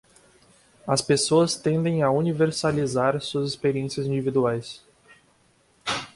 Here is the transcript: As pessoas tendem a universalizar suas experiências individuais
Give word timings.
As 0.87 0.99
pessoas 0.99 1.55
tendem 1.55 2.01
a 2.01 2.09
universalizar 2.09 3.21
suas 3.21 3.47
experiências 3.51 4.07
individuais 4.07 4.83